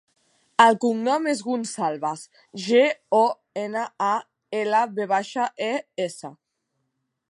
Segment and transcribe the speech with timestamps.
[0.63, 2.23] El cognom és Gonçalves:
[2.65, 2.81] ge,
[3.19, 3.21] o,
[3.67, 4.11] ena, a,
[4.65, 5.73] ela, ve baixa, e,
[6.11, 6.39] essa.